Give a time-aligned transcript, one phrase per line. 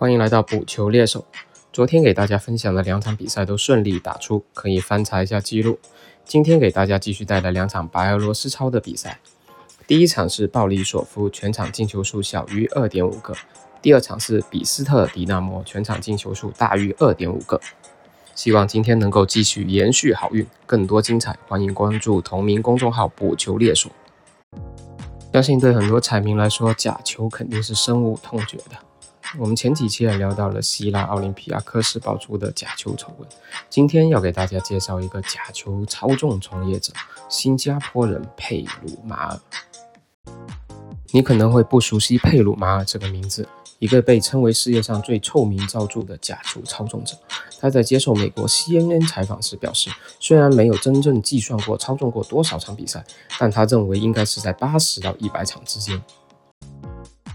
[0.00, 1.26] 欢迎来到补球猎手。
[1.74, 5.78] 昨天给大家分享的两场比赛都顺利打出，可以翻查一下记录。
[6.24, 9.20] 今天给大家继续带来两场白俄罗斯超的比赛。
[9.86, 13.34] 第一场是鲍里索夫，全场进球数小于二点五个；
[13.82, 17.60] 第二场是比斯特迪纳摩，全场进球数大于二点五个。
[18.34, 23.90] 希望今天能够继续延续好运，更多精彩，欢迎关注同名公众号“补球猎手”。
[25.34, 28.78] 相信对很多彩民来说，假球肯定是深恶痛绝的。
[29.38, 33.28] 我们前几期也聊到了希腊奥林匹亚科斯爆出的假球丑闻，
[33.68, 36.92] 今天要给大家介绍一个假球操纵从业者——
[37.30, 39.40] 新加坡人佩鲁马尔。
[41.12, 43.48] 你可能会不熟悉佩鲁马尔这个名字，
[43.78, 47.16] 一个被称为世界上最臭名昭著的假球操纵者。
[47.60, 53.04] 他在接受美国 CNN 采访时表示，虽然没有真正计算过操纵过多少场比赛，
[53.38, 56.02] 但他认为应该是在八十到一百场之间。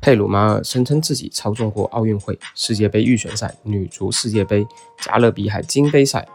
[0.00, 4.66] 佩鲁马尔声称自己操纵过奥运会、世界杯预选赛、女足世界杯、
[5.02, 6.26] 加勒比海金杯赛、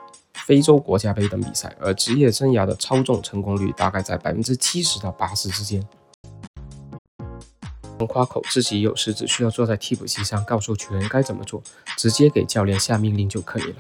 [0.46, 5.84] 非洲国家杯等比赛，而职业生涯的操纵成功率大概在百分之七十到八十之间。
[8.08, 11.64] 夸口自己有时只需要坐在替补席上，告诉球员该怎么做，
[11.98, 13.76] 直接给教练下命令就可以了。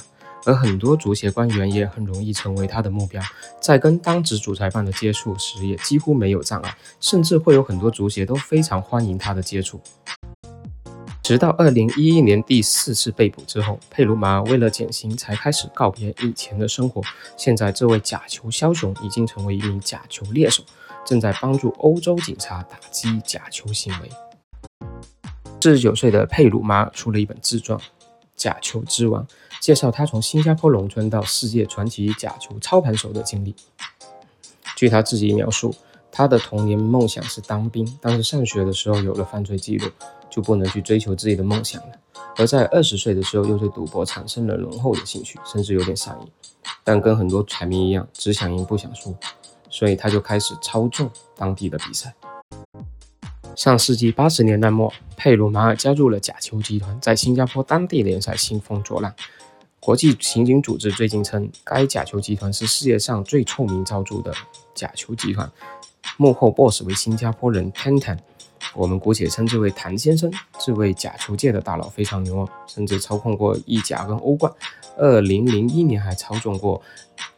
[0.46, 3.22] 而很多足协官员也很容易成为他的目标，
[3.60, 9.82] 在跟当值主裁判的接触时也几乎没有障碍，甚至会有很多足协都非常欢迎他的接触。
[11.24, 17.02] 直到二零一一年第四次被捕之后，佩鲁马为了减刑才开始告别以前的生活。
[17.36, 20.64] 现在，这位假球枭雄已经成为一名假球猎手，
[21.04, 24.10] 正在帮助欧洲警察打击假球行为。
[25.60, 27.80] 四十九岁的佩鲁马出了一本自传。
[28.36, 29.26] 假球之王
[29.60, 33.56] 介绍他从新加坡农村到世界传奇假球操盘手的经历。
[34.76, 35.74] 据他自己描述，
[36.12, 39.90] 他的童年梦想是当兵，但是上学的时候有了犯罪记录，
[40.30, 41.96] 就不能去追求自己的梦想了。
[42.38, 46.28] 而在二十岁的时候，又对赌博产生了浓厚的兴趣，甚至有点上瘾。
[46.84, 49.16] 但跟很多彩民一样，只想赢不想输，
[49.70, 52.14] 所以他就开始操纵当地的比赛。
[53.56, 59.14] 上世纪八十年代末，佩鲁马尔加入了假球集团，在新加坡当地联赛兴风作浪。
[59.80, 64.34] 国际刑警组织最近称，该假球集团是世界上最臭名昭著的
[64.74, 65.50] 假球集团，
[66.18, 68.18] 幕后 boss 为新加坡人 Tan Tan。
[68.76, 70.32] 我们姑且称之为谭先生。
[70.60, 74.52] 这位假球界的大佬非常牛哦，甚至操控过意甲跟欧冠。
[74.98, 76.82] 二零零一年还操纵过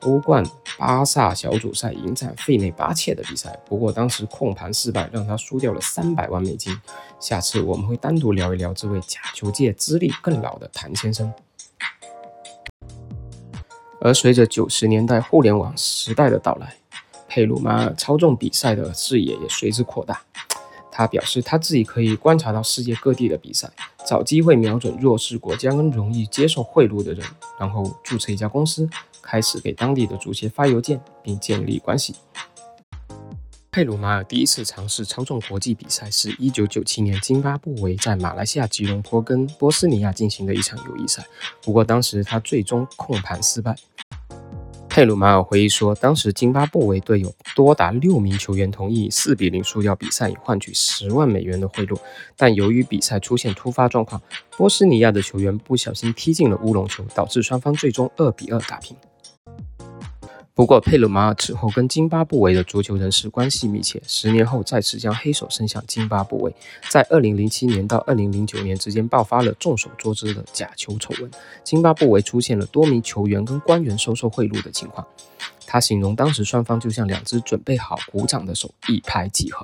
[0.01, 0.43] 欧冠
[0.77, 6.75] 巴萨小组赛迎战费内巴切的比赛，不过当时控盘失败，让他输掉了三百万美金。
[7.19, 11.31] 下次我们会单独聊一聊这位假球界资历更老的谭先生。
[13.99, 16.75] 而随着九十年代互联网时代的到来，
[17.27, 20.21] 佩鲁马操纵比赛的视野也随之扩大。
[20.97, 23.69] 他表示，他自己可以观察到世界各地的比赛，
[24.03, 27.23] 找机会瞄准弱势国家跟容易接受贿赂的人，
[27.59, 28.89] 然后注册一家公司，
[29.21, 32.15] 开始给当地的足协发邮件，并建立关系。
[33.69, 41.23] 佩鲁马尔第一次尝试操纵国际比赛是一九九七年津巴布韦在马来西亚吉隆坡跟波斯尼亚进行的一场友谊赛，
[41.61, 43.75] 不过当时他最终控盘失败。
[44.97, 51.95] 佩鲁马尔回忆说，当时津巴布韦队有多达六名球员同意四比零输掉比赛，以换取十万美元的贿赂。
[52.35, 54.19] 但由于比赛出现突发状况，
[54.57, 58.97] 波斯尼亚的球员不小心踢进了乌龙球，导致双方最终二比二打平。
[60.57, 66.51] 不过，佩鲁马尔此后跟津巴布韦的足球人士关系密切，十年后再次将黑手伸向津巴布韦。
[66.89, 71.29] 在2007年到2009年之间，爆发了众所周知的假球丑闻，
[71.63, 75.05] 津巴布韦出现了多名球员跟官员收受贿赂的情况。
[75.67, 79.63] 他形容当时双方就像两只准备好鼓掌的手，一拍即合。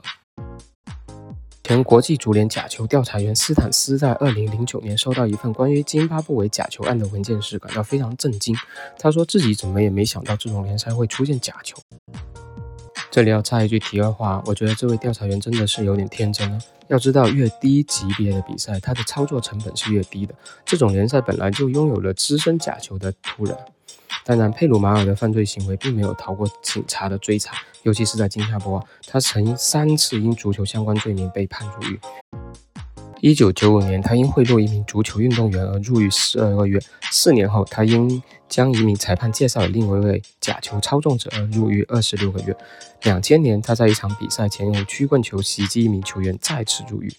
[1.63, 8.53] 前国际足联假球调查员斯坦斯在二零零九年收到一份关于津巴布韦假球案的文件时，感到非常震惊。
[9.00, 11.78] 他说自己怎么也没想到这种联赛会出现假球。
[13.09, 16.59] 这里要插一句题外话，我觉得这位调查员真的是有点天真了。
[16.90, 20.36] 要知道，越低级别的比赛，它的操作成本是越低的。
[20.65, 23.56] 这种联赛本来就拥有了滋生假球的土壤。
[24.25, 32.00] 当然，佩鲁马尔的犯罪行为并没有逃过警察的追查，尤其是在津加坡，他曾三次因足球相关罪名被判入狱。
[33.20, 36.80] 一九九五年，他因贿赂一名足球运动员而入狱十二个月；
[37.12, 42.56] 四年后，他因将一名裁判介绍给另一位假球操纵者而入狱二十六个月。
[43.04, 47.14] 两千年，他在一场比赛前用曲棍球袭击一名球员，再次入狱。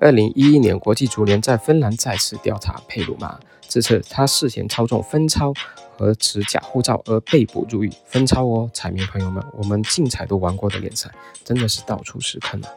[0.00, 3.40] 二零一一年，国际足联在芬兰再次调查佩鲁马尔。
[3.72, 5.50] 这次他事前操纵分钞
[5.96, 7.90] 和持假护照而被捕入狱。
[8.04, 11.10] 分钞哦，彩民朋友们，我们竞彩都玩过的联赛，
[11.42, 12.68] 真的是到处是坑啊！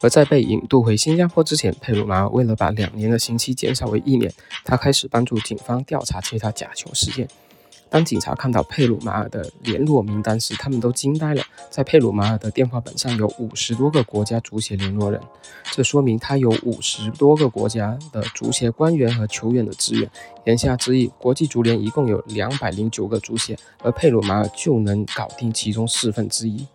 [0.00, 4.32] 而在被引渡回新加坡之前，佩鲁马尔为了把两年的刑期减少为一年，
[4.64, 7.28] 他开始帮助警方调查其他假球事件。
[7.88, 11.42] 当警察看到佩鲁马尔的联络名单时，他们都惊呆了。
[11.70, 15.20] 在佩鲁马尔的电话本上有五十多个国家足协联络人，
[15.72, 20.10] 这说明他有五十多个国家的足协官员和球员的支援。
[20.44, 26.66] 言下之意，国际足联一共有两百零九个足协，而佩鲁马尔就能搞定其中四分之一。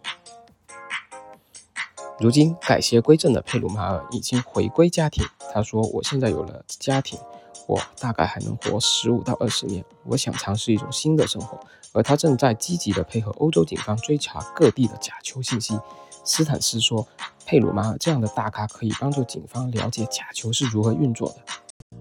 [2.20, 7.20] 如今改邪归正的佩鲁马尔已经回归家庭，他说：“我现在有了家庭。”
[7.68, 9.84] 我大概还能活十五到二十年。
[10.04, 11.60] 我想尝试一种新的生活，
[11.94, 15.80] 而他正在积极地配合欧洲警方追查各地的假球信息。
[16.24, 17.08] 斯坦斯说
[17.48, 22.00] ：“佩鲁马尔这样的大咖可以帮助警方了解假球是如何运作的。”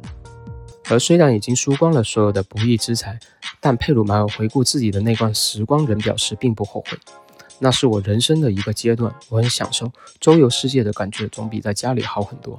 [0.90, 3.18] 而虽然已经输光了所有的不义之财，
[3.60, 6.98] 但佩鲁马尔回顾自己的那段时光，仍表示并不后悔。
[7.60, 12.58] 那是我人生的一个阶段，我很享受周游世界的感觉，总比在家里好很多。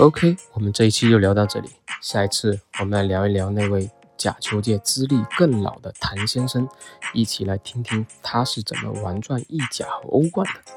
[0.00, 1.68] OK，我们这一期就聊到这里。
[2.00, 6.66] 下一次我们来聊一聊那位假球界资历更老的谭先生，
[7.12, 10.72] 一起来听听他是怎么玩转意甲和欧冠的。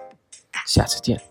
[0.67, 1.21] 下次见。